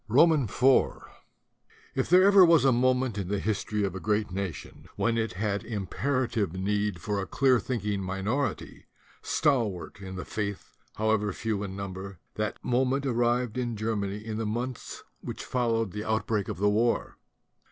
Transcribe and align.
33 0.07 0.09
THE 0.09 0.17
DUTY 0.17 0.33
OF 0.33 0.39
THE 0.39 0.63
INTELLECTUALS 0.63 1.09
IV 1.09 1.97
Ir 1.97 2.03
there 2.19 2.27
ever 2.27 2.43
was 2.45 2.65
a 2.65 2.71
moment 2.71 3.17
in 3.19 3.27
the 3.27 3.37
history 3.39 3.83
of 3.83 3.93
a 3.93 3.99
great 3.99 4.31
nation 4.31 4.87
when 4.95 5.15
it 5.15 5.33
had 5.33 5.63
imperative 5.63 6.53
need 6.53 6.99
for 6.99 7.21
a 7.21 7.27
clear 7.27 7.59
thinking 7.59 8.01
minority, 8.01 8.87
stalwart 9.21 9.99
in 10.01 10.15
the 10.15 10.25
faith 10.25 10.71
however 10.95 11.31
few 11.31 11.61
in 11.61 11.75
number, 11.75 12.17
that 12.33 12.57
moment 12.65 13.05
arrived 13.05 13.59
in 13.59 13.75
Germany 13.77 14.17
in 14.17 14.39
the 14.39 14.47
months 14.47 15.03
which 15.19 15.45
followed 15.45 15.91
the 15.91 16.03
outbreak 16.03 16.47
of 16.47 16.57
the 16.57 16.67
war. 16.67 17.19